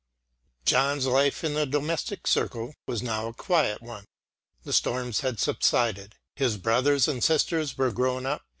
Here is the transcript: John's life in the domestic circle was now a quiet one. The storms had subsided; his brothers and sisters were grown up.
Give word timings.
John's 0.65 1.05
life 1.05 1.43
in 1.43 1.53
the 1.53 1.67
domestic 1.67 2.25
circle 2.25 2.73
was 2.87 3.03
now 3.03 3.27
a 3.27 3.35
quiet 3.35 3.83
one. 3.83 4.05
The 4.63 4.73
storms 4.73 5.19
had 5.19 5.39
subsided; 5.39 6.15
his 6.35 6.57
brothers 6.57 7.07
and 7.07 7.23
sisters 7.23 7.77
were 7.77 7.91
grown 7.91 8.25
up. 8.25 8.41